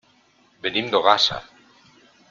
[0.67, 1.41] Venim d'Ogassa.